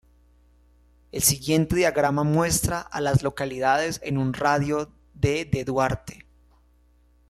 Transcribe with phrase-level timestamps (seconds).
[1.11, 6.25] El siguiente diagrama muestra a las localidades en un radio de de Duarte.